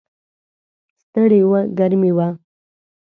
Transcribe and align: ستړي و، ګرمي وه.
ستړي 1.01 1.41
و، 1.49 1.51
ګرمي 1.77 2.11
وه. 2.17 2.27